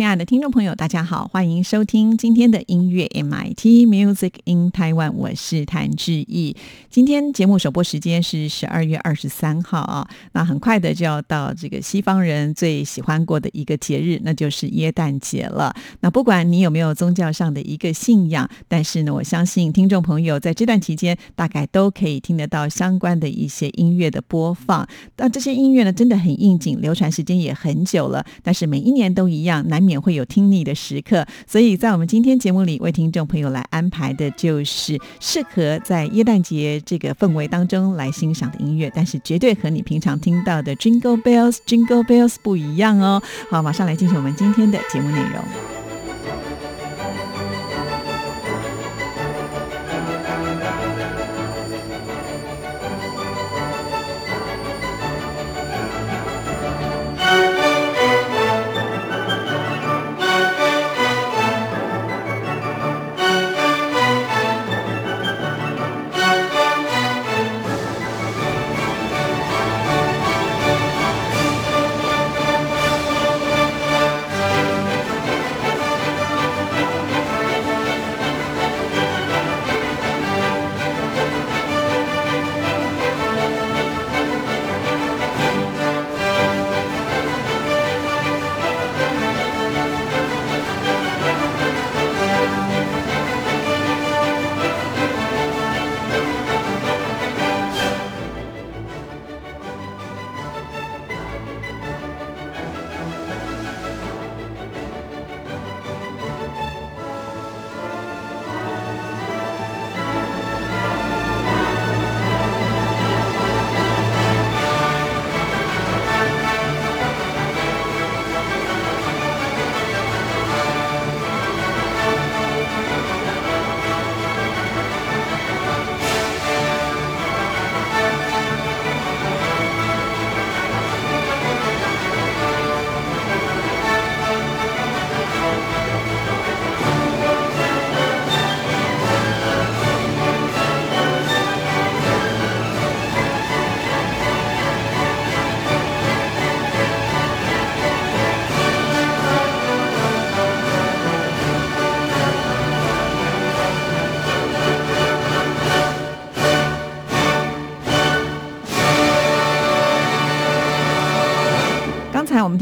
[0.00, 6.56] 亲爱的听众朋友，大家好，欢迎收听今天的音乐 MIT Music in Taiwan，我是谭志毅。
[6.88, 15.76] 今天节目首播时间是十二月二十三号啊，那很快的就要到这个西方人最喜欢过的一个节日，那就是耶诞节了。
[16.00, 24.88] 那不管你有没有宗教上的一个信仰，但是呢，我相信听众朋友在这段期间大概都可以听得到相关的一些音乐的播放。
[25.18, 29.89] 那这些音乐呢，真的很应景，流传时间也很久了，但是每一年都一样，难免。
[29.90, 43.22] 也会有听腻的时刻，所以在我们今天节目里为听众朋友来安排的就是适合在耶诞节这个氛围当中来欣赏的音乐，但是绝对和你平常听到的 Jingle Bells Jingle Bells 不一样哦。
[43.50, 45.79] 好，马上来进行我们今天的节目内容。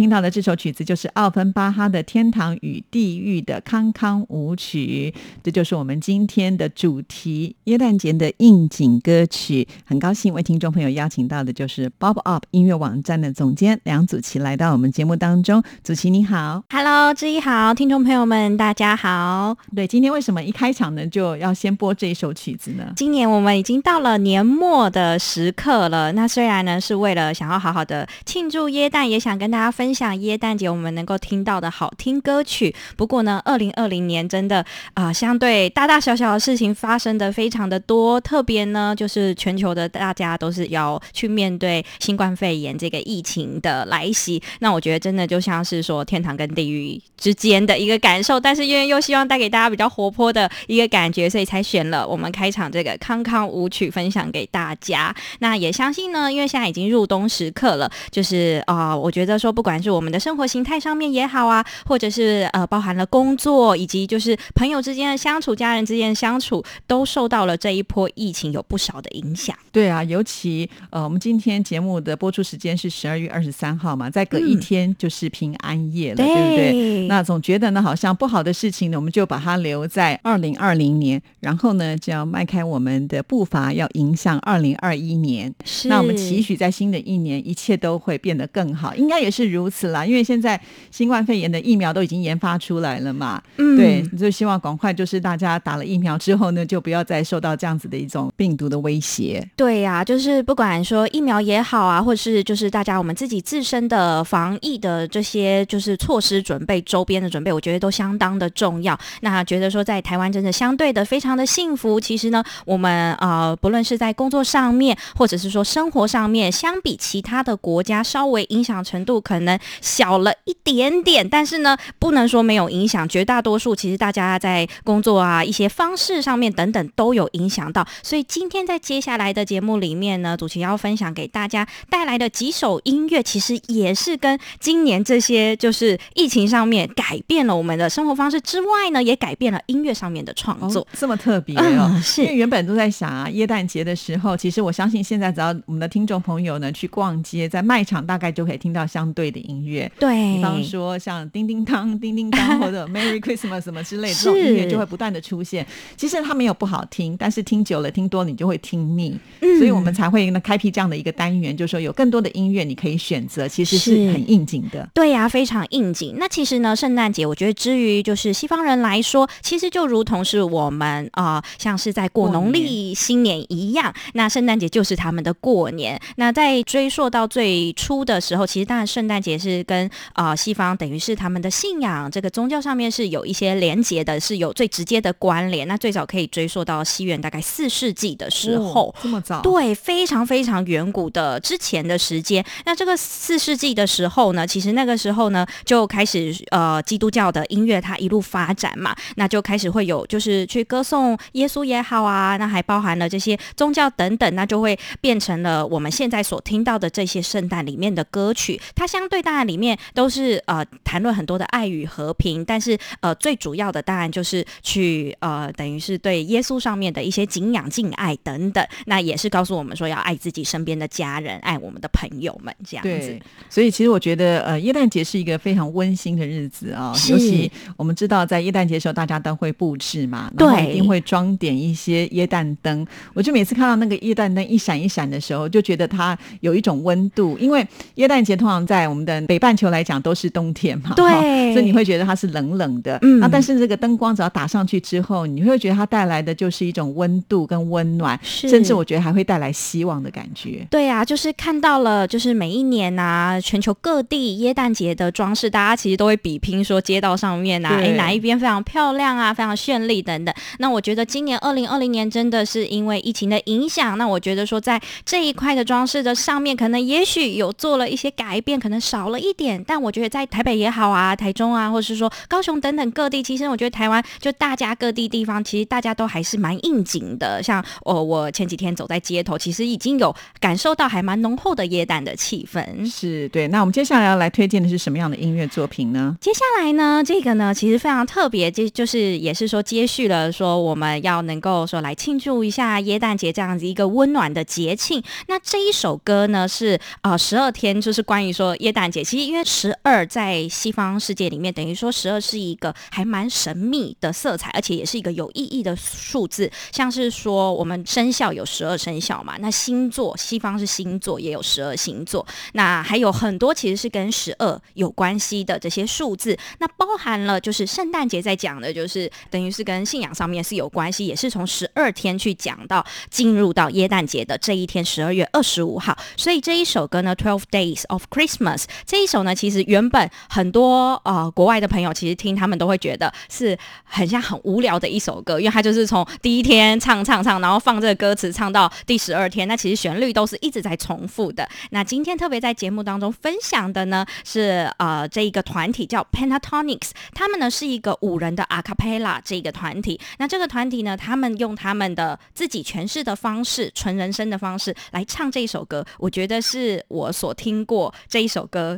[0.08, 9.68] 听到的这首曲子就是奥芬巴哈的《天堂与地狱的康康舞曲》，这就是我们今天的主题——耶诞节的应景歌曲。
[9.84, 15.62] 很高兴为听众朋友邀请到的就是 Bob Up 音乐网站的总监梁祖琪来到我们节目当中。
[15.84, 19.54] 祖琪你好，Hello，志毅好，听众朋友们大家好。
[19.76, 22.94] 对，今天为什么一开场呢就要先播这一首曲子呢？
[22.96, 29.88] 今年我们已经到了年末的时刻了，那虽然呢是为了想要好好的庆祝耶诞，也想跟大家分。
[29.88, 32.72] 分享耶诞节我们能够听到的好听歌曲。
[32.96, 34.64] 不过呢，二零二零年真的
[34.94, 38.20] 啊，相对大大小小的事情发生的非常的多。
[38.20, 44.40] 特别呢，就是全球的大家都是要去面对新冠肺炎这个疫情的来袭。
[44.60, 55.14] 那我觉得真的就像是说天堂跟地狱之间的一个感受，但是因为又希望带给大家比较活泼的一个感觉，所以才选了我们开场这个康康舞曲分享给大家。
[55.40, 69.54] 那也相信呢，因为现在已经入冬时刻了，就是啊，我觉得说不管是我们的生活形态上面也好啊，或者是呃包含了工作以及就是朋友之间的相处、家人之间的相处，都受到了这一波疫情有不少的影响。
[69.70, 77.06] 对啊，尤其呃我们今天节目的播出时间是十二月二十三号嘛，再隔一天就是平安夜了，对不对？
[77.06, 85.54] 那总觉得呢，好像不好的事情呢，我们就把它留在二零二零年，然后呢就要迈开我们的步伐，要迎向二零二一年。
[85.64, 89.58] 是，那我们期许在新的一年，一切都会变得更好，应该也是如。
[89.58, 90.60] 如此啦，因为现在
[90.90, 99.46] 新冠肺炎的疫苗都已经研发出来了嘛，嗯对，就希望赶快就是大家打了疫苗之后呢，就不要再受到这样子的一种病毒的威胁。
[99.54, 108.98] 对呀、就是不管说疫苗也好啊，或是就是大家我们自己自身的防疫的这些就是措施准备、周边的准备，我觉得都相当的重要。
[109.20, 112.00] 那觉得说在台湾真的相对的非常的幸福。
[112.00, 123.08] 其实呢，我们呃不论是在工作上面，或者是说生活上面，相比其他的国家，稍微影响程度可能小了一点点，但是呢，不能说没有影响。
[123.08, 127.86] 绝大多数其实大家在工作啊一些方式上面等等都有影响到。
[128.02, 140.86] 所以今天在接下来的节目里面呢，主持要分享给大家带来的几首音乐，其实也是跟今年这些就是疫情上面改变了我们的生活方式之外呢，也改变了音乐上面的创作。
[140.92, 141.90] 这么特别哦。
[141.92, 149.90] 嗯，是因为原本都在想啊，耶诞节的时候，其实我相信现在只要我们的听众朋友呢去逛街，在卖场大概就可以听到相对的音乐。
[149.98, 155.66] 对，比方说像叮叮当、叮叮当 或者 Merry Christmas 什么之类的这种音乐就会不断的出现。
[155.96, 164.88] 其实它没有不好听，但是听久了、听多了你就会听腻，嗯所以我们才会呢开辟这样的一个单元，就是说有更多的音乐你可以选择，其实是是很应景的。
[164.94, 166.14] 对呀、非常应景。
[166.18, 175.98] 那其实呢，圣诞节我觉得，之于就是西方人来说，其实就如同是我们啊、呃像是在过过农历新年一样，那圣诞节就是他们的过年。
[176.16, 185.66] 那在追溯到最初的时候，其实当然圣诞节是跟啊、呃西方等于是他们的信仰这个宗教上面是有一些连结的，是有最直接的关联。
[185.68, 188.88] 那最早可以追溯到西元大概四世纪的时候。
[188.88, 192.44] 哦这么早，对，非常非常远古的之前的时间。
[192.64, 208.60] 那这个四世纪的时候呢，其实那个时候呢就开始呃基督教的音乐它一路发展嘛，那就开始会有就是去歌颂耶稣也好啊，那还包含了这些宗教等等，那就会变成了我们现在所听到的这些圣诞里面的歌曲。
[208.74, 218.66] 它相对当然里面都是呃谈论很多的爱与和平，但是呃最主要的当然就是去呃等于是对耶稣上面的一些敬仰、敬爱等等。
[218.86, 223.20] 那也是告诉我们说要爱自己身边的家人，爱我们的朋友们这样子对。，
[223.50, 232.86] 所以其实我觉得，呃，耶诞节是一个非常温馨的日子啊、是 尤其我们知道，在耶诞节的时候，大家都会布置嘛，对一定会装点一些耶诞灯。
[233.12, 237.66] 我就每次看到那个耶诞灯一闪一闪的时候，就觉得它有一种温度，因为
[237.96, 241.20] 耶诞节通常在我们的北半球来讲都是冬天嘛，对哈
[241.52, 242.98] 所以你会觉得它是冷冷的。
[243.02, 250.66] 嗯那但是这个灯光只要打上去之后，你会觉得它带来的就是一种温度跟温暖，是甚至我觉得还会带来希望的感觉。
[250.70, 260.34] 对啊，就是看到了，就是每一年呐、全球各地耶诞节的装饰，大家其实都会比拼说街道上面啊，对哎哪一边非常漂亮啊，非常绚丽等等。
[260.58, 277.42] 那我觉得今年二零二零年真的是因为疫情的影响，那我觉得说在这一块的装饰的上面，可能也许有做了一些改变，可能少了一点，但我觉得在台北也好啊，台中啊，或是说高雄等等各地，其实我觉得台湾就大家各地地方，其实大家都还是蛮应景的。
[277.42, 282.88] 像哦，我前几天走在街头，其实已经有感受到还蛮浓厚的耶诞的气氛。
[282.88, 283.48] 是对。
[283.48, 286.16] 那我们接下来要来推荐的是什么样的音乐作品呢？
[286.20, 295.02] 接下来呢，这个呢其实非常特别，就就是也是说接续了说我们要能够说来庆祝一下耶诞节这样子一个温暖的节庆。
[295.28, 298.97] 那这一首歌呢是呃十二天，就是关于说耶诞节。
[299.04, 306.50] 其实因为十二在西方世界里面，等于说十二是一个还蛮神秘的色彩，而且也是一个有意义的数字。
[306.72, 325.96] 像是说我们生肖有十二生肖嘛，那星座西方是星座也有十二星座，那还有很多其实是跟十二有关系的这些数字，那包含了就是圣诞节在讲的，就是等于是跟信仰上面是有关系，也是从十二天去讲到进入到耶诞节的这一天，十二月二十五号。
[326.16, 341.46] 所以这一首歌呢，《Twelve Days of Christmas》这一首呢，其实原本很多呃国外的朋友其实听他们都会觉得是很像很无聊的一首歌，因为它就是从第一天唱唱唱，然后放这个歌词唱到第十二天，那其实旋律都是一直在重复的。
[341.68, 350.00] 那今天特别在节目当中分享的呢，是呃这一个团体叫 Pentatonics，他们呢是一个五人的 a cappella 这个团体。
[350.16, 358.77] 那这个团体呢，他们用他们的自己诠释的方式，纯人声的方式来唱这一首歌，我觉得是我所听过这一首歌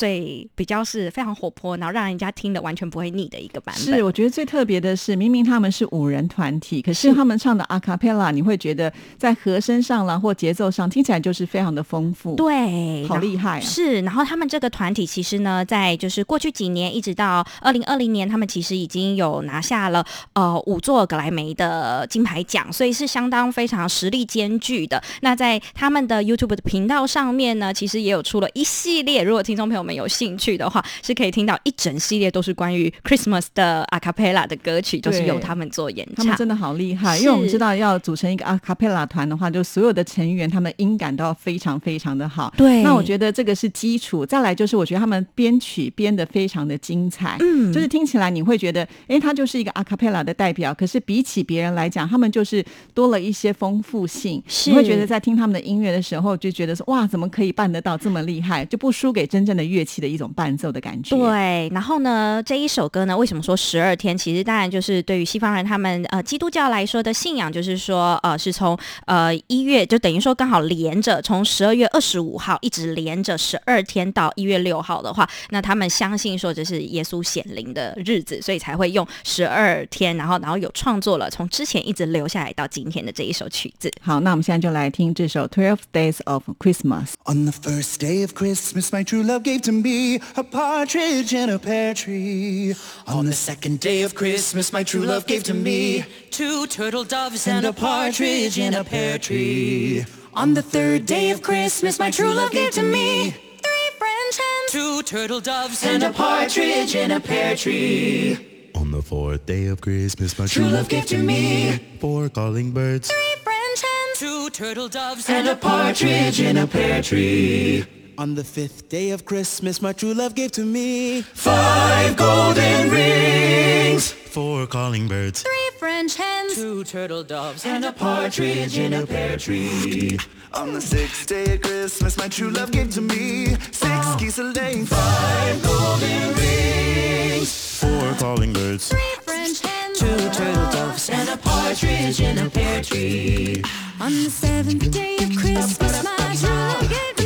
[0.00, 3.84] 最比较是非常活泼，然后让人家听的完全不会腻的一个版本。
[3.84, 13.60] 是，我觉得最特别的是，明明他们是五人团体，可是是他们唱的 a cappella，你会觉得在和声上啦或节奏上听起来就是非常的丰富，，对，好厉害啊！
[13.60, 20.02] 是，然后他们这个团体其实呢，在就是过去几年一直到二零二零年，他们其实已经有拿下了
[20.32, 25.02] 呃五座格莱美的金牌奖，所以是相当非常实力兼具的。
[25.20, 36.16] 那在他们的 YouTube 的频道上面呢，其实也有出了一系列，如果听众朋友们们有兴趣的话，是可以听到一整系列都是关于 Christmas 的 a cappella 的歌曲，都是由他们做演唱。
[36.16, 42.54] 他们真的好厉害，因为我们知道要组成一个 a cappella 团的话，就所有的成员他们音感都要非常非常的好。
[42.56, 44.24] 对，那我觉得这个是基础。
[44.24, 50.72] 再来就是我觉得他们编曲编的非常的精彩，嗯，就是听起来你会觉得，哎，他就是一个 a cappella 的代表。
[50.72, 54.42] 可是比起别人来讲，他们就是多了一些丰富性。
[54.66, 58.64] 你会觉得在听他们的音乐的时候，就觉得说，哇，怎么可以办得到这么厉害？
[58.66, 61.16] 就不输给真正的乐器的一种伴奏的感觉。
[61.16, 64.16] 对，然后呢，这一首歌呢，为什么说十二天？
[64.16, 83.90] 其实当然就是对于西方人他们呃基督教来说的信仰，就是说呃是从呃一月就等于说刚好连着从十二月二十五号一直连着十二天到一月六号的话，那他们相信说这是耶稣显灵的日子，所以才会用十二天，然后然后有创作了从之前一直留下来到今天的这一首曲子。
[84.02, 87.12] 好，那我们现在就来听这首 Twelve Days of Christmas。
[87.24, 91.58] On the first day of Christmas, my true love gave to me a partridge in a
[91.58, 92.74] pear tree.
[93.06, 97.46] On the second day of Christmas, my true love gave to me two turtle doves
[97.46, 100.04] and a partridge in a pear tree.
[100.34, 104.70] On the third day of Christmas, my true love gave to me three French hens,
[104.70, 108.70] two turtle doves and a partridge in a pear tree.
[108.74, 113.08] On the fourth day of Christmas, my true love gave to me four calling birds,
[113.10, 117.84] three French hens, two turtle doves and a partridge in a pear tree.
[118.18, 124.12] On the fifth day of Christmas, my true love gave to me five golden rings,
[124.12, 129.36] four calling birds, three French hens, two turtle doves, and a partridge in a pear
[129.36, 130.18] tree.
[130.52, 134.44] On the sixth day of Christmas, my true love gave to me six geese a
[134.44, 141.36] laying, five golden rings, four calling birds, three French hens, two turtle doves, and a
[141.38, 143.62] partridge in a pear tree.
[144.00, 147.19] On the seventh day of Christmas, my true love gave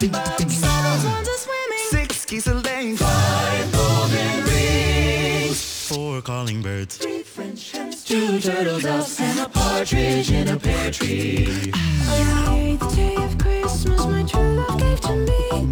[0.00, 0.64] Six
[2.46, 9.48] laying, five golden rings, four calling birds, three French hens, two turtle doves, and a
[9.50, 11.70] partridge in a pear tree.
[11.70, 15.68] The day of Christmas, my true love gave to me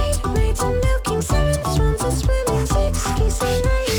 [0.00, 3.38] eight maids seven swans six geese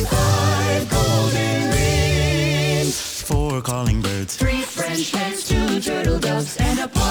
[0.09, 5.58] Five golden rings, four calling birds, three French hens, two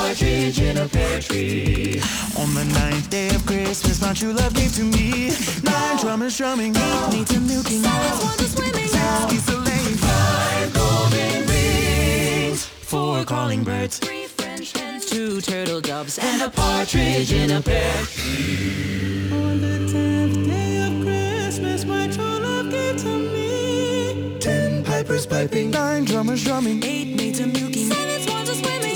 [0.09, 2.01] partridge in a pear tree.
[2.39, 5.33] On the ninth day of Christmas, my true love gave to me.
[5.63, 10.73] Nine drummers drumming, eight maids a milking, seven swans swimming, six geese a laying, five
[10.73, 15.05] golden rings, four calling birds, three French hens.
[15.05, 19.31] two turtle doves, and a partridge in a pear tree.
[19.31, 24.39] On the tenth day of Christmas, my true love gave to me.
[24.41, 28.88] Ten pipers piping, nine drummers drumming, eight maids a milking, Seven swans a swimming,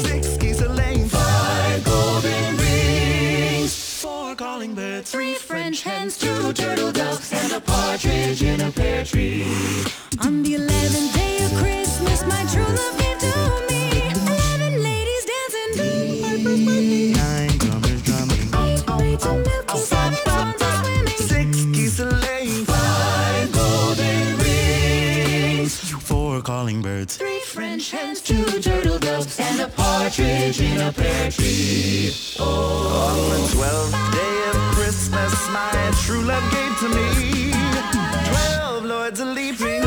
[5.73, 9.47] French hens, two turtle doves, and a partridge in a pear tree.
[10.23, 13.02] On the eleventh day of Christmas, my true love
[29.76, 32.12] partridge in a pear tree.
[32.41, 37.52] On the twelfth day of Christmas, my true love gave to me
[38.31, 39.83] twelve lords a leaping,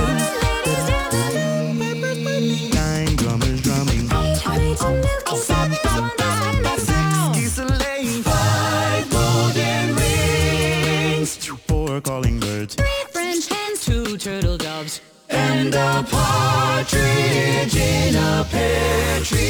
[2.71, 4.07] nine drummers drumming,
[5.35, 5.73] seven
[6.77, 11.35] six geese a laying, five golden rings,
[11.67, 19.19] four calling birds, three French hens, two turtle doves, and a partridge in a pear
[19.21, 19.44] tree.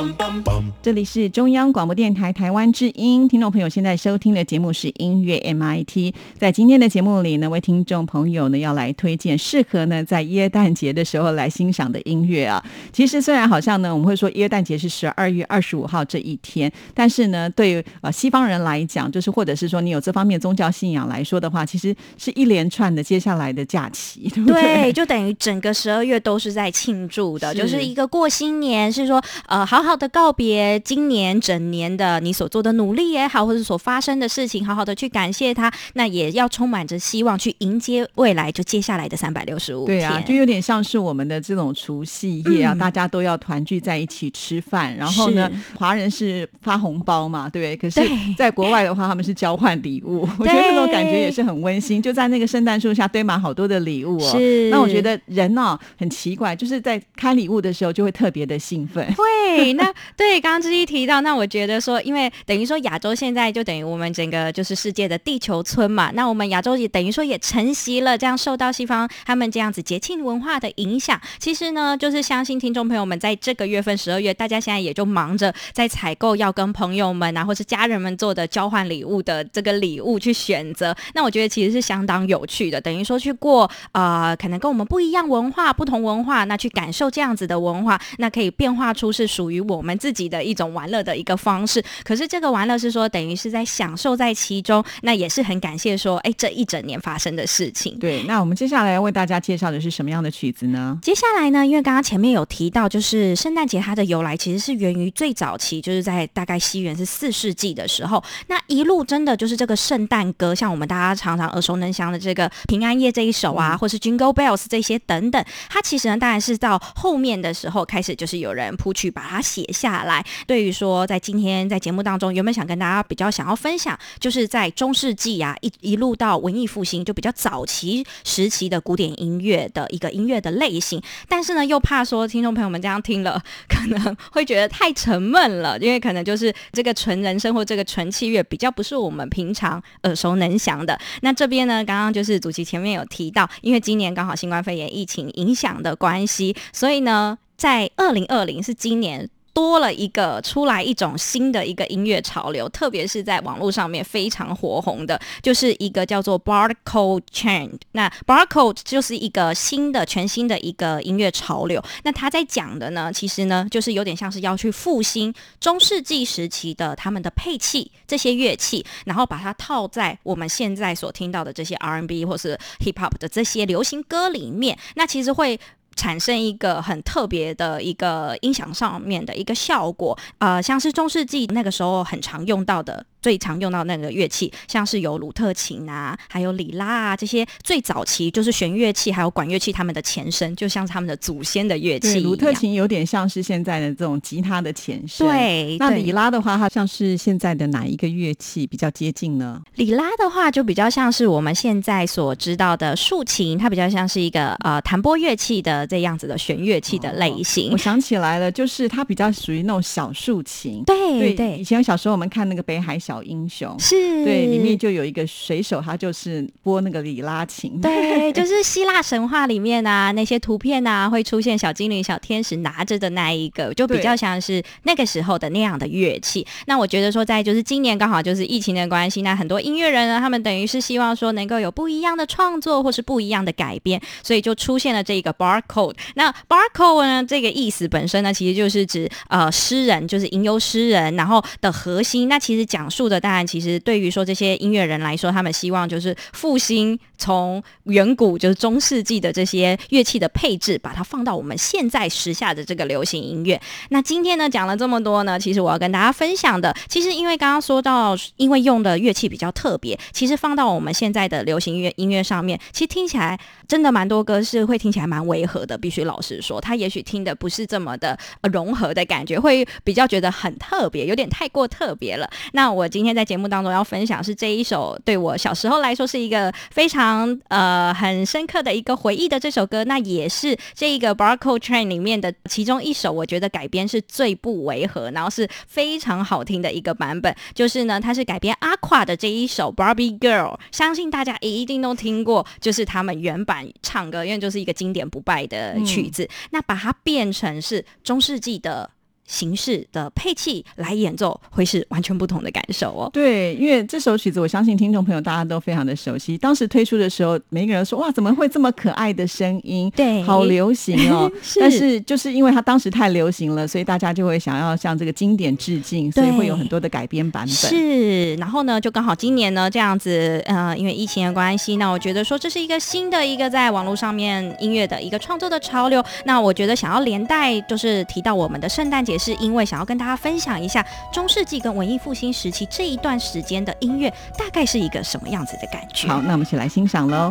[0.00, 0.69] Bum bum bum.
[0.82, 6.14] 这里是中央广播电台台湾之音，听众朋友现在收听的节目是音乐 MIT。
[6.38, 12.64] 在今天的节目里呢，为听众朋友呢要来推荐适合呢在耶诞节的时候来欣赏的音乐啊。
[12.94, 24.62] 其实虽然好像呢我们会说耶诞节是十二月二十五号这一天，但是呢对于呃西方人来讲，就是或者是说你有这方面宗教信仰来说的话，其实是一连串的接下来的假期，对不对？
[24.62, 39.98] 对，就等于整个十二月都是在庆祝的，是就是一个过新年，是说呃好好的告别今年整年的你所做的努力也好，或者所发生的事情，好好的去感谢他，那也要充满着希望去迎接未来，就接下来的三百六十五天。
[39.98, 47.76] 对啊，就有点像是我们的这种除夕夜啊，嗯大家都要团聚在一起吃饭，然后呢，华人是发红包嘛，对不对？
[47.76, 48.00] 可是
[48.36, 54.30] 在国外的话，他们是交换礼物， 我觉得那种感觉也是很温馨，就在那个圣诞树下堆满好多的礼物哦。
[54.30, 59.04] 是那我觉得人哦很奇怪，就是在开礼物的时候就会特别的兴奋。
[59.14, 71.20] 会，那对，刚刚之一提到，那我觉得说，因为等于说亚洲现在就等于我们整个就是世界的地球村嘛，那我们亚洲也等于说也承袭了这样受到西方他们这样子节庆文化的影响。
[71.38, 80.94] 其实呢，就是相信听众朋友们在这个月份十二月，大家现在也就忙着在采购要跟朋友们啊或是家人们做的交换礼物的这个礼物去选择。
[81.14, 91.82] 那我觉得其实是相当有趣的，等于说去过呃可能跟我们不一样文化、不同文化，那去感受这样子的文化，那可以变化出是属于我们自己的种玩乐的一个方式。
[92.04, 97.98] 可是这个玩乐是说，等于是在享受在其中，那也是很感谢说，哎，这一整年发生的事情。
[97.98, 100.98] 对，那我们接下来要为大家介绍的是什么样的曲子呢？
[101.02, 120.24] 接下来呢，因为刚刚前面有提到，就是圣诞节它的由来其实是源于最早期，就是在大概西元是四世纪的时候，那一路真的就是这个圣诞歌，像我们大家常常耳熟能详的这个平安夜这一首啊，或是 Jingle Bells 这些等等，它其实呢，当然是到后面的时候开始，就是有人谱曲把它写下来。
[120.46, 131.00] 对于说，在今天在节目当中，有没有想跟大家比较想要分享，就是在中世纪啊，一一路到文艺复兴，就比较早期时期的古典音乐的一个音乐的类型。
[131.28, 140.98] 但是呢，又怕说听众朋友们这样听了，可能会觉得太沉闷了，因为可能就是这个纯人声或这个纯器乐比较不是我们平常耳熟能详的。
[141.22, 149.28] 那这边呢，刚刚就是主席前面有提到，因为今年刚好新冠肺炎疫情影响的关系，所以呢，在二零二零是今年。
[149.60, 157.72] 多了一个出来一种新的一个音乐潮流，特别是在网络上面非常火红的，就是一个叫做 Barcode Chain。
[157.92, 161.82] 那 Barcode 就是一个新的、全新的一个音乐潮流。
[162.04, 174.78] 那他在讲的呢，其实呢，就是有点像是要去复兴中世纪时期的他们的配器这些乐器，然后把它套在我们现在所听到的这些 R&B 或是 Hip Hop 的这些流行歌里面。
[174.94, 175.60] 那其实会。
[175.96, 183.04] 产生一个很特别的一个音响上面的一个效果，呃，像是中世纪那个时候很常用到的。
[183.20, 192.20] 最常用到那个乐器，像是有鲁特琴啊，还有里拉啊，这些最早期就是弦乐器，还有管乐器，他们的前身，就像是他们的祖先的乐器。
[192.20, 195.26] 鲁特琴有点像是现在的这种吉他的前身。
[195.26, 199.60] 对，那里拉的话，它像是现在的哪一个乐器比较接近呢？
[199.76, 207.72] 里拉的话，就比较像是我们现在所知道的竖琴，它比较像是一个呃弹拨乐器的这样子的弦乐器的类型。
[207.72, 210.82] 我想起来了，就是它比较属于那种小竖琴。
[210.84, 217.80] 对对，以前小时候我们看那个《北海小英雄》，是，对，里面就有一个水手，他就是拨那个里拉琴。
[217.80, 226.46] 对， 就是希腊神话里面啊，那些图片啊，会出现小精灵、小天使拿着的那一个，就比较像是那个时候的那样的乐器。
[226.66, 235.94] 那我觉得说，在就是今年刚好就是疫情的关系，那很多音乐人呢，他们等于是希望说能够有不一样的创作或是不一样的改编，所以就出现了这个 barcode。
[236.14, 242.28] 那 barcode 呢，这个意思本身呢，其实就是指呃诗人，就是吟游诗人，然后的核心。
[242.28, 253.60] 那其实讲述的，当然其实对于说这些音乐人来说，他们希望就是复兴从远古就是中世纪的这些乐器的配置，把它放到我们现在时下的这个流行音乐。
[253.90, 268.18] 那今天呢讲了这么多呢，其实我要跟大家分享的，其实因为刚刚说到，因为用的乐器比较特别，其实放到我们现在的流行乐音乐上面，其实听起来真的蛮多歌是会听起来蛮违和的，必须老实说，它也许听的不是这么的、
[268.52, 272.30] 融合的感觉，会比较觉得很特别，有点太过特别了。
[272.52, 287.34] 那我今天在节目当中要分享是这一首对我小时候来说是一个非常呃很深刻的一个回忆的这首歌，那也是这一个 Barcode Train 里面的其中一首，我觉得改编是最不违和，然后是非常好听的一个版本。
[287.54, 296.28] 就是呢，它是改编 Aqua 的这一首 Barbie Girl，相信大家一定都听过，就是他们原版唱歌，因为就是一个经典不败的曲子。
[296.50, 298.90] 那把它变成是中世纪的。
[299.30, 303.08] 形式的配器来演奏，会是完全不同的感受哦。
[303.12, 306.36] 对，因为这首曲子，我相信听众朋友大家都非常的熟悉。
[306.36, 309.88] 当时推出的时候，每一个人说：“哇，怎么会这么可爱的声音？
[309.94, 311.30] 对好流行哦。
[311.40, 317.54] 是 但是就是因为它当时太流行了，所以大家就会想要向这个经典致敬，所以会有很多的改编版本。
[317.54, 326.02] 是，然后呢，就刚好今年呢这样子，呃，因为疫情的关系，那我觉得说这是一个新的一个在网络上面音乐的一个创作的潮流。
[326.24, 336.08] 那我觉得想要连带就是提到我们的圣诞节，是因为想要跟大家分享一下中世纪跟文艺复兴时期这一段时间的音乐大概是一个什么样子的感觉。
[336.08, 337.30] 好，那我们一起来欣赏喽。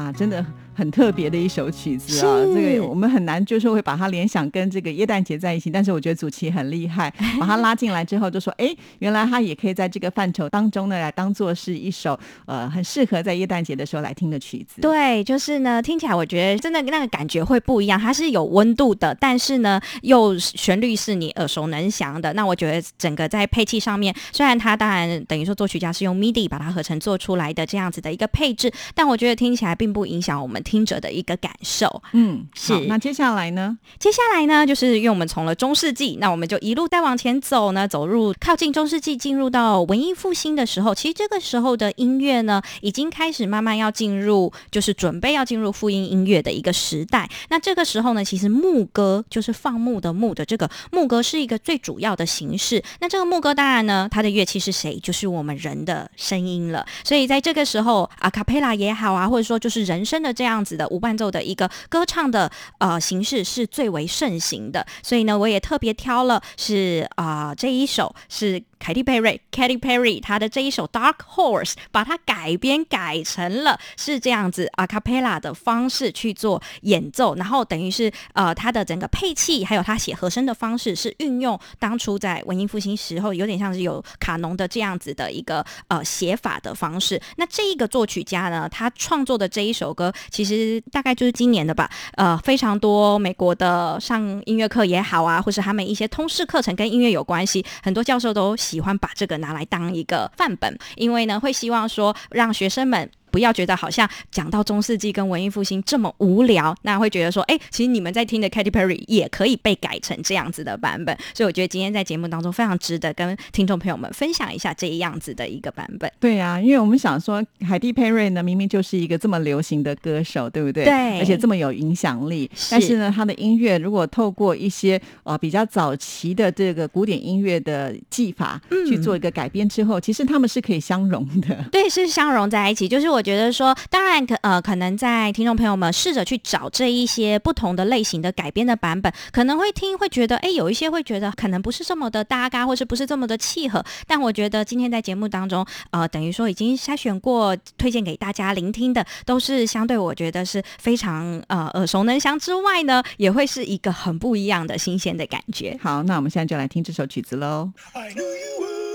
[0.00, 0.44] 啊，真的
[0.80, 2.40] 很特别的一首曲子啊！
[2.54, 14.80] 这个我们很难就是会把它联想跟这个耶诞节在一起，但是我觉得祖奇很厉害， 把它拉进来之后就说，哎，原来它也可以在这个范畴当中呢，来当做是一首呃很适合在耶诞节的时候来听的曲子。
[14.80, 22.32] 对，就是呢，听起来我觉得真的那个感觉会不一样，它是有温度的，但是呢，又旋律是你耳熟能详的。
[22.32, 32.02] 那我觉得整个在配器上面，虽然它当然等于说作曲家是用 MIDI 把它合成做出来的这样子的一个配置，但我觉得听起来并不影响我们听者的一个感受。
[32.12, 33.76] 嗯，是好那接下来呢？
[33.98, 47.28] 接下来呢，就是因为我们从了中世纪，那我们就一路再往前走呢，走入靠近中世纪，进入到文艺复兴的时候，其实这个时候的音乐呢，已经开始慢慢要进入，就是准备要进入复音音乐的一个时代。
[47.48, 52.82] 那这个时候呢，其实牧歌就是放牧的牧的这个牧歌是一个最主要的形式。
[53.00, 54.98] 那这个牧歌当然呢，它的乐器是谁？
[55.00, 56.86] 就是我们人的声音了。
[57.02, 64.86] 所以在这个时候，阿卡贝拉也好啊，或者说就是人声的这样样子的无伴奏的一个歌唱的呃形式是最为盛行的。
[65.02, 68.62] 所以呢，我也特别挑了是啊、这一首是。
[68.80, 87.20] 凯蒂·佩瑞 （Katy Perry） 她的这一首《Dark Horse》，把它改编改成了是这样子 a cappella 的方式去做演奏，然后等于是呃他的整个配器还有他写和声的方式是运用当初在文艺复兴时候有点像是有卡农的这样子的一个呃写法的方式。
[87.36, 103.10] 那这一个作曲家呢，他创作的这一首歌其实大概就是今年的吧，呃，非常多美国的上音乐课也好啊，或是他们一些通识课程跟音乐有关系，很多教授都喜欢把这个拿来当一个范本，因为呢会希望说让学生们。
[103.30, 111.16] 不要觉得好像讲到中世纪跟文艺复兴这么无聊，那会觉得说，哎，其实你们在听的 Katy Perry 也可以被改成这样子的版本。
[111.34, 116.10] 所以我觉得今天在节目当中非常值得跟听众朋友们分享一下这样子的一个版本。
[116.18, 120.84] 对呀、因为我们想说，海蒂佩瑞呢，明明就是一个这么流行的歌手，对不对？
[120.84, 122.50] 对而且这么有影响力。
[122.54, 131.64] 是但是呢，他的音乐如果透过一些呃比较早期的这个古典音乐的技法、去做一个改编之后，其实他们是可以相融的。
[131.70, 132.88] 对，是相融在一起。
[132.88, 143.84] 就是我觉得说，当然可呃，可能在听众朋友们试着去找这一些不同的类型的改编的版本，可能会听会觉得，哎，有一些会觉得可能不是这么的搭嘎，或是不是这么的契合。
[144.06, 155.78] 但我觉得今天在节目当中，呃，等于说已经筛选过，推荐给大家聆听的，都是相对我觉得是非常呃耳熟能详之外呢，也会是一个很不一样的新鲜的感觉。
[155.82, 157.70] 好，那我们现在就来听这首曲子喽。
[157.92, 158.89] I knew you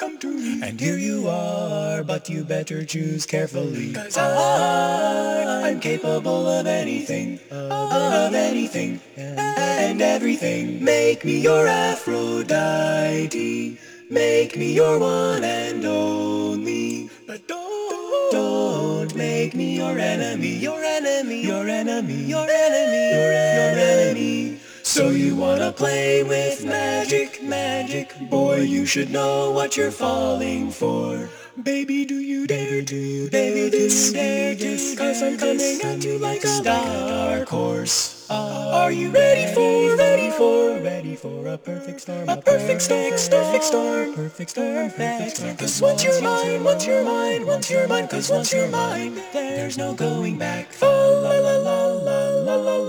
[0.00, 0.62] come to me.
[0.62, 3.92] And here you are, but you better choose carefully.
[3.92, 10.82] Cause I, I'm capable of anything, of anything, and everything.
[10.82, 13.28] Make me your Aphrodite.
[14.08, 17.10] Make me your one and only.
[17.26, 23.32] But don't, don't make me your enemy, your enemy, your enemy, your enemy, your
[23.76, 24.59] enemy.
[24.90, 28.62] So you wanna play with magic, magic boy?
[28.62, 31.30] You should know what you're falling for.
[31.62, 34.96] Baby, do you dare to, baby, do you dare to?
[34.96, 38.28] Cause I'm coming at you like a star course.
[38.30, 42.28] Are you ready for, ready for, ready for a perfect storm?
[42.28, 45.56] A perfect storm, perfect storm, perfect storm, perfect storm.
[45.56, 49.78] Cause once you're mine, once you're mine, once you're mine, cause once you're mine, there's
[49.78, 50.66] no going back.
[50.82, 52.79] La la la la la la.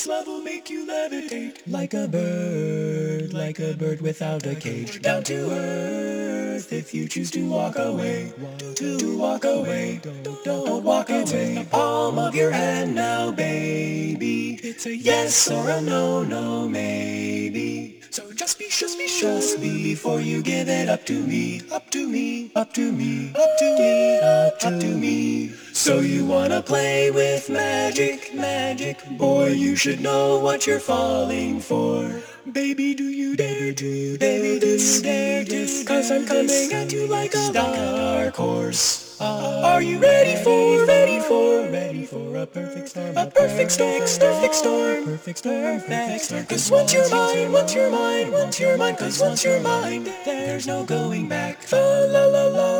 [0.00, 5.02] This love will make you levitate Like a bird, like a bird without a cage.
[5.02, 8.32] Down to earth if you choose to walk away.
[8.76, 10.00] To walk away,
[10.42, 11.54] don't, walk away.
[11.54, 14.58] The palm of your hand now, baby.
[14.62, 19.60] It's a yes or a no, no, maybe So just be sure, be sure, just
[19.60, 23.78] before you give it up to me Up to me, up to me, up to
[23.78, 25.48] me, up to me.
[25.72, 28.98] So you wanna play with magic, magic?
[29.16, 32.20] Boy, you should know what you're falling for.
[32.50, 37.52] Baby, do you dare, do you dare this Cause I'm coming at you like a
[37.52, 43.16] dark horse Are you ready for, ready for, ready for a perfect storm?
[43.18, 47.90] A perfect storm, perfect storm, perfect storm, perfect storm Cause once you're mine, once you're
[47.90, 51.70] mine, once you're mine Cause once you're mine, there's no going back.
[51.70, 52.79] La la la la la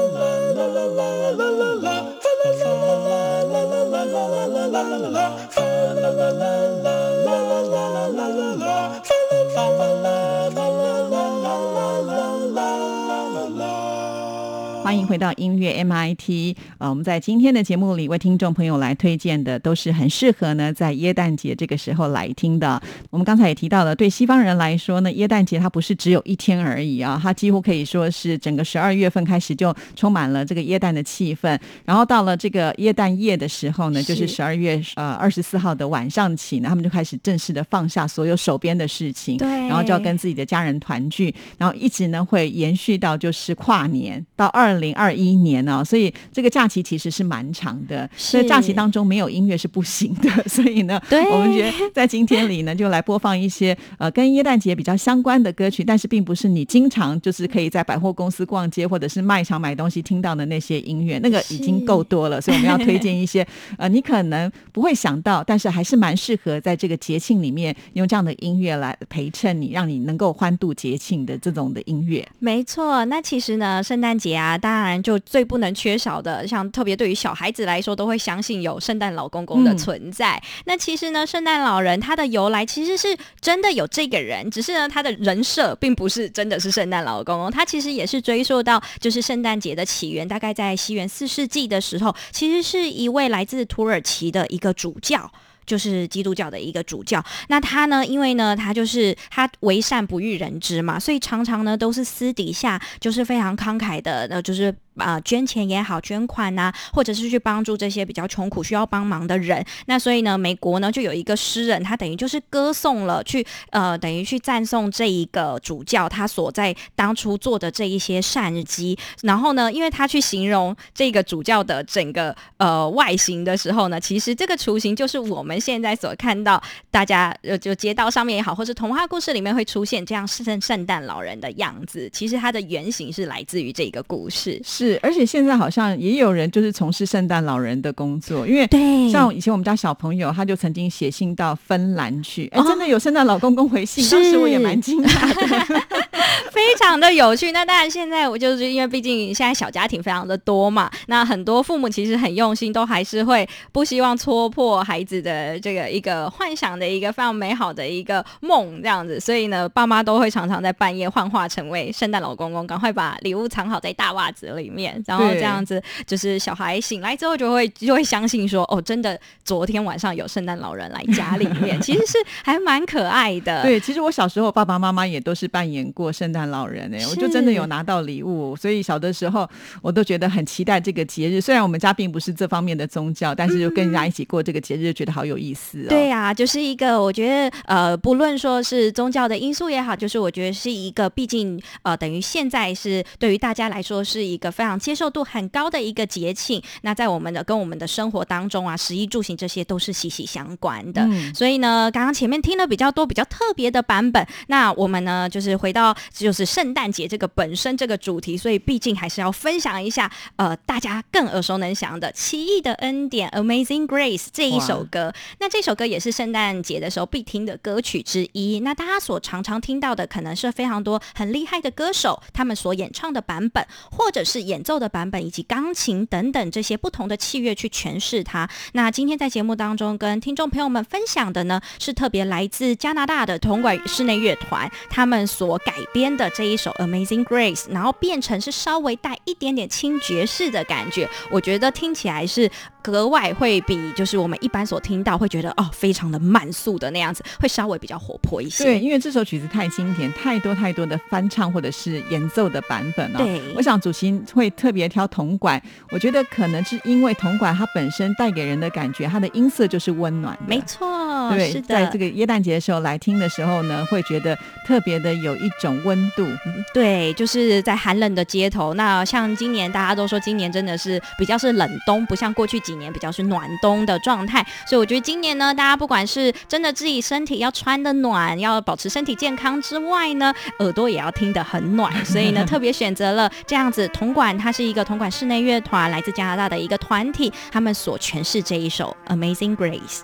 [14.82, 16.56] 欢欢迎回到音乐 MIT。
[16.78, 22.82] 呃，我们在今天的节目里为听众朋友来推荐的，都是很适合呢在耶诞节这个时候来听的。
[23.08, 31.56] 我们刚才也提到了，对西方人来说呢，耶诞节它不是只有一天而已啊，它几乎可以说是整个十二月份开始就充满了这个耶诞的气氛。
[31.84, 48.32] 然后到了这个耶诞夜的时候呢，就是十二月呃二十四号的晚上起呢，他们就开始正式的放下所有手边的事情，对然后就要跟自己的家人团聚，然后一直呢会延续到就是跨年到二零二一年哦，所以这个假期其实是蛮长的，是。
[48.32, 51.20] 所以假期当中没有音乐是不行的， 所以呢，对。
[51.30, 63.46] 我们觉得在今天里呢，就来播放一些呃跟耶诞节比较相关的歌曲，但是并不是你经常就是可以在百货公司逛街或者是卖场买东西听到的那些音乐，那个已经够多了，所以我们要推荐一些
[63.78, 72.26] 呃你可能不会想到，但是还是蛮适合在这个节庆里面用这样的音乐来陪衬你，让你能够欢度节庆的这种的音乐。
[72.38, 80.40] 没错，那其实呢，圣诞节啊，当然就最不能缺少的，像特别对于小孩子来说，都会相信有圣诞老公公的嗯存在。
[80.66, 95.32] 那其实呢，圣诞老人他的由来其实是真的有这个人，只是呢，他的人设并不是真的是圣诞老公公，他其实也是追溯到就是圣诞节的起源，大概在西元四世纪的时候，其实是一位来自土耳其的一个主教。
[95.70, 109.64] 就是基督教的一个主教，那他呢，因为呢，他就是他为善不欲人知嘛，所以常常呢都是私底下就是非常慷慨的，那，就是啊、捐钱也好，捐款呐、或者是去帮助这些比较穷苦需要帮忙的人。
[109.86, 118.98] 那所以呢，美国呢就有一个诗人，他等于就是歌颂了，去呃，等于去赞颂这一个主教他所在当初做的这一些善机。
[119.22, 132.10] 然后呢，因为他去形容这个主教的整个呃外形的时候呢，其实这个雏形就是我们现在所看到大家呃就街道上面也好，或是童话故事里面会出现这样圣圣诞老人的样子。
[132.12, 134.60] 其实它的原型是来自于这个故事。
[134.80, 145.80] 是，而且现在好像也有人就是从事圣诞老人的工作，因为对像以前我们家小朋友，他就曾经写信到芬兰去，哎、哦真的有圣诞老公公回信，是当时我也蛮惊讶的。
[146.50, 147.52] 非常的有趣。
[147.52, 159.20] 那当然，现在我就是因为毕竟现在小家庭非常的多嘛，那很多父母其实很用心，都还是会不希望戳破孩子的这个一个幻想的一个非常美好的一个梦这样子。
[159.20, 173.62] 所以呢，爸妈都会常常在半夜幻化成为圣诞老公公，赶快把礼物藏好在大袜子里面，然后这样子就是小孩醒来之后就会就会相信说，哦，真的昨天晚上有圣诞老人来家里面，其实是 还蛮可爱的。
[173.62, 179.48] 对，其实我小时候爸爸妈妈也都是扮演过圣诞老人哎、我就真的有拿到礼物，所以小的时候
[179.82, 181.40] 我都觉得很期待这个节日。
[181.40, 185.88] 虽然我们家并不是这方面的宗教，但是就跟人家一起过这个节日，觉得好有意思哦。
[185.88, 196.62] 对呀、就是一个我觉得呃，不论说是宗教的因素也好，就是我觉得是一个，毕竟呃，等于现在是对于大家来说是一个非常接受度很高的一个节庆。
[196.82, 201.00] 那在我们的跟我们的生活当中啊，食衣住行这些都是息息相关的。
[201.04, 215.14] 嗯所以呢，刚刚前面听了比较多比较特别的版本，那我们呢就是回到就是圣诞节这个本身这个主题，所以毕竟还是要分享一下呃大家更耳熟能详的《奇异的恩典》（Amazing Grace） 这一首歌。
[215.38, 218.60] 那这首歌也是圣诞节的时候必听的歌曲之一。
[218.60, 228.50] 那大家所常常听到的，可能是非常多很厉害的歌手他们所演唱的版本，或者是演奏的版本，以及钢琴等等这些不同的器乐去诠释它。
[228.72, 242.50] 那今天在节目当中跟听众朋友们分享的呢，是特别来自加拿大的铜管室内乐团他们所改编的这一首《Amazing Grace》，然后变成是稍微带一点点轻爵士的感觉，我觉得听起来是
[242.82, 248.64] 格外会比就是我们一般所听到会觉得哦非常的慢速的那样子，会稍微比较活泼一些。
[248.64, 253.18] 对，因为这首曲子太经典，太多太多的翻唱或者是演奏的版本哦。
[253.18, 260.42] 对我想主席会特别挑铜管，我觉得可能是因为铜管它本身带给人的感觉，它的音色就是温暖的。
[260.46, 266.26] 没错，对，是的，在这个耶诞节的时候来听的时候呢，会觉得特别的有一种温度。
[266.72, 268.74] 对，就是在寒冷的街头。
[268.74, 274.46] 那像今年大家都说今年真的是比较是冷冬，不像过去几年比较是暖冬的状态。
[274.66, 281.92] 所以我觉得今年呢，大家不管是真的自己身体要穿的暖，要保持身体健康之外呢， 耳朵也要听得很暖。
[282.04, 290.00] 所以呢，特别选择了这样子铜管，它是一个铜管室内乐团，来自加拿大的一个团体，他们所诠释这一首《Amazing Grace》。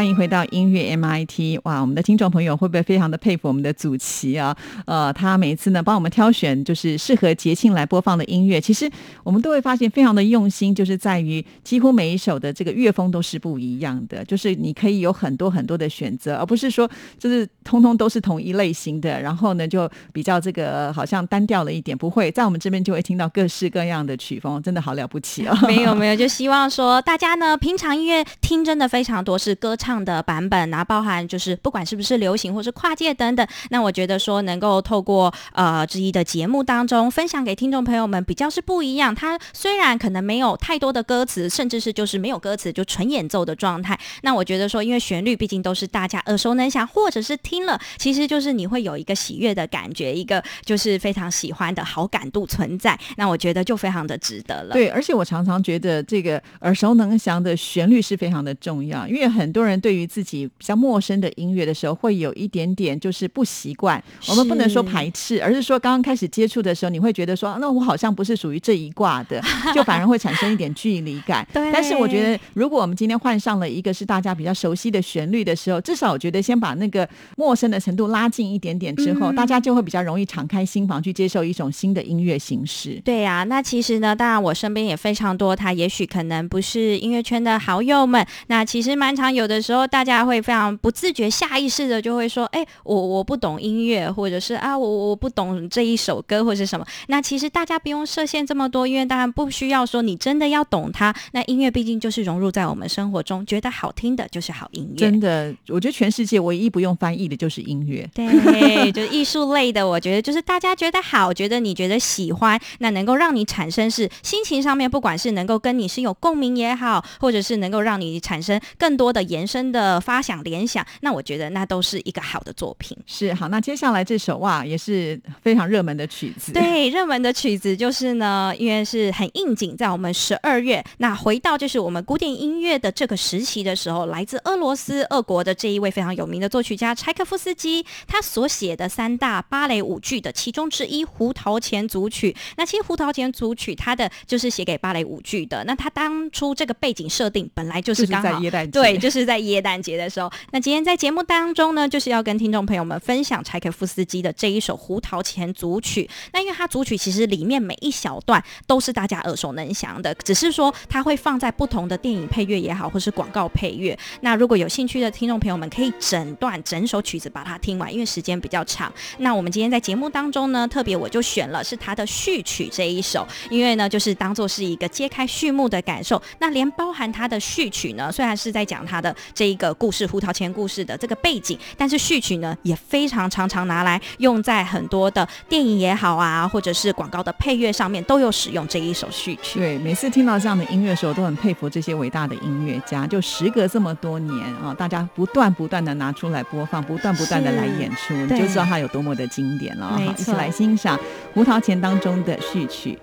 [0.00, 1.60] 欢迎回到音乐 MIT。
[1.64, 4.56] 哇，我们的听众朋友会不会非常的佩服我们的祖奇啊？
[4.86, 8.90] 呃，他每一次呢帮我们挑选就是适合节庆来播放的音乐，其实
[9.22, 21.94] 我们都会发现非常的用心，就是在于几乎每一首的这个乐风都是不一样的，就是你可以有很多很多的选择，而不是说就是通通都是同一类型的，然后呢就比较这个好像单调了一点。
[21.94, 25.54] 不会，在我们这边就会听到各式各样的曲风，真的好了不起哦。
[25.66, 33.46] 没有没有，就希望说大家呢，平常音乐听真的非常多，是歌唱的版本啊，包含就是不管是不是流行或是跨界等等。
[33.70, 39.14] 那我觉得说能够透过呃之一的节目当中分享给听众朋友们，比较是不一样。
[39.14, 43.98] 它虽然可能没有太多的歌词，甚至是就是没有歌词就纯演奏的状态。
[44.22, 52.98] 那我觉得说，因为旋律毕竟都是大家耳熟能详，或者是听了，其实就是你会有一个喜悦的感觉，一个就是非常喜欢的好感度存在。
[53.16, 54.72] 那我觉得就非常的值得了。
[54.72, 64.02] 对，而且我常常觉得这个耳熟能详的旋律是非常的重要，因为很多人对于自己比较陌生的音乐的时候，会有一点点就是不习惯。
[64.28, 69.40] 我们不能说排斥，而是说刚刚开始接触的时候，你会觉得说，啊那我好像不是属于这一挂的，
[69.74, 71.46] 就反而会产生一点距离感。
[71.52, 83.00] 对但是我觉得，如果我们今天换上了一个是大家比较熟悉的旋律的时候，至少我觉得先把那个陌生的程度拉近一点点之后，嗯大家就会比较容易敞开心房去接受一种新的音乐形式。
[83.04, 88.26] 对呀、那其实呢，当然我身边也非常多，他也许可能不是音乐圈的好友们。
[88.48, 101.14] 那其实蛮常有的时候，大家会非常不自觉、下意识的就会说：“哎，我我不懂音乐，或者是啊，我我不懂这一首歌或是什么。”那其实大家不用设限这么多，因为当然不需要说你真的要懂它。
[101.32, 104.96] 那音乐毕竟就是融入在我们生活中，觉得好听的就是好音乐。
[104.96, 108.08] 真的，我觉得全世界唯一不用翻译的就是音乐。
[108.14, 122.96] 对， 就是艺术类的，我觉得就是大家觉得好，觉得你觉得喜欢，那能够让你产生是心情上面，不管是能够跟你是有共鸣也好，或者是能够让你产生更多的延伸的发想联想，那我觉得那都是一个好的作品。
[123.06, 126.52] 是好，那接下来这首哇也是非常热门的曲子。
[126.52, 142.32] 对，热门的曲子就是呢，因为是很应景，在我们十二月，那回到就是我们古典音乐的这个时期的时候，来自俄罗斯俄国的这一位非常有名的作曲家柴可夫斯基，他所写的三大芭蕾舞剧的其中之一《胡桃钳组曲》。
[142.56, 150.30] 那其实《胡桃钳组曲》它的就是写给芭蕾舞剧的，那他当初这个背景设定本来就就是是刚好在耶诞节对，就是在耶诞节的时候。
[150.52, 156.04] 那今天在节目当中呢，就是要跟听众朋友们分享柴可夫斯基的这一首《胡桃钳组曲》。
[156.32, 163.98] 那因为它组曲其实里面每一小段都是大家耳熟能详的，只是说它会放在不同的电影配乐也好，或是广告配乐。
[164.20, 168.92] 那如果有兴趣的听众朋友们，可以整段整首曲子把它听完，因为时间比较长。
[169.18, 176.20] 那我们今天在节目当中呢，特别我就选了是它的序曲这一首，因为呢就是当做是一个揭开序幕的感受。
[176.38, 189.58] 那连包含它的序曲呢，虽然是在讲它的这一个故事胡桃钳故事的这个背景，但是序曲呢也非常常常拿来用在很多的电影也好啊，或者是广告的配乐上面都有使用这一首序曲。
[189.58, 193.06] 对，每次听到这样的音乐的时候，都很佩服这些伟大的音乐家。
[193.06, 199.86] 就时隔这么多年啊，大家不断不断的拿出来播放，不断不断的来演出，你就知道它有多么的经典了。
[199.86, 200.96] 好，一起来欣赏
[201.34, 202.98] 《胡桃钳》当中的序曲。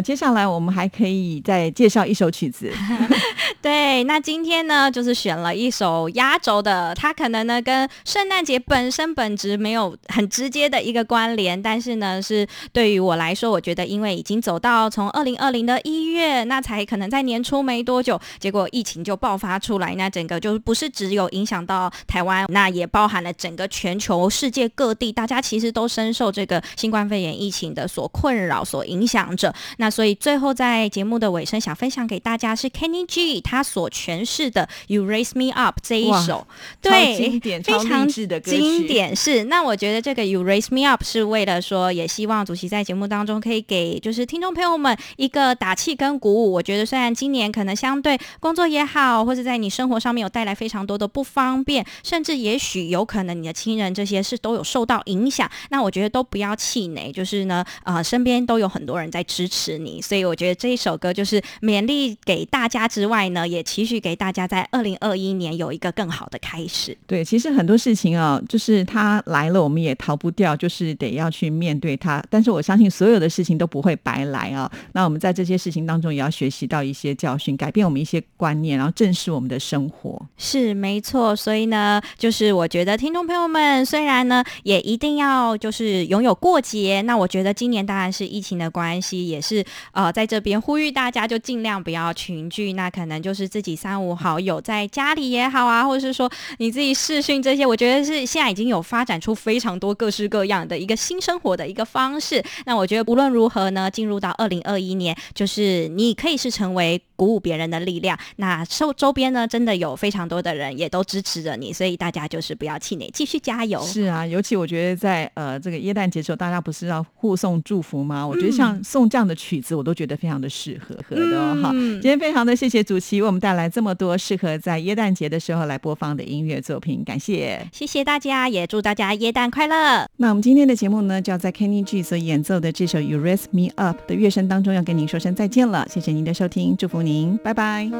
[0.00, 2.70] 接下来我们还可以再介绍一首曲子。
[3.62, 29.54] 对，那今天呢，就是选了一首压轴的，它可能呢跟圣诞节本身本质没有很直接的一个关联，但是呢，是对于我来说，我觉得因为已经走到从二零二零的一月，那才可能在年初没多久，结果疫情就爆发出来，那整个就不是只有影响到台湾，那也包含了整个全球世界各地，大家其实都深受这个新冠肺炎疫情的所困扰、所影响着。
[29.76, 36.46] 那所以最后在节目的尾声，想分享给大家是 Kenny G 他所诠释的《You Raise Me Up》这一首，
[36.80, 39.44] 对，经典超非常经典是。
[39.44, 46.52] 那我觉得这个《You Raise Me Up》是为了说，也希望主席在节目当中可以给就是听众朋友们一个打气跟鼓舞。
[46.52, 66.96] 我觉得虽然今年可能相对工作也好，或者在你生活上面有带来非常多的不方便，甚至也许有可能你的亲人这些是都有受到影响，那我觉得都不要气馁，就是呢，呃，身边都有很多人在支持你，所以我觉得这一首歌就是勉励给大家之外呢，也期许给大家在二零二一年有一个更好的开始。
[67.06, 72.22] 对，其实很多事情啊，就是它来了，我们也逃不掉，就是得要去面对它。
[72.28, 74.70] 但是我相信所有的事情都不会白来啊。
[74.92, 80.20] 那我们在这些事情当中，也要学习到一些教训，改变我们一些观念，然后正视我们的生活。
[80.36, 102.42] 是没错，所以呢，就是我觉得听众朋友们，虽然呢也一定要就是拥有过节，那我觉得今年当然是疫情的关系，也是呃在这边呼吁大家就尽量不要群聚，那可能就是自己三五好友在家里也好啊，或者是说你自己视讯这些，我觉得是现在已经有发展出非常多各式各样的一个新生活的一个方式。
[102.66, 108.18] 那我觉得无论如何呢，进入到二零二一年，就是你可以是成为鼓舞别人的力量。
[108.36, 113.82] 那周周边呢，真的有非常多的人也都支持着你，所以大家就是不要气馁，继续加油。
[113.82, 118.26] 是啊，尤其我觉得在呃这个耶诞节的时候，大家不是要互送祝福吗？
[118.26, 121.58] 我觉得像送这样的曲子，我都觉得非常的适合合的哦。
[121.62, 127.66] 哈、嗯今天非常的谢谢主席为我们带来这么多适合在耶诞节的时候来播放的音乐作品，感谢。
[127.72, 130.06] 谢谢大家，也祝大家耶诞快乐。
[130.16, 135.86] 那我们今天的节目呢，就要在 Kenny G 所演奏的这首《You Raise Me Up》的乐声当中，要跟您说声再见了。
[135.90, 137.90] 谢谢您的收听，祝福您，拜拜。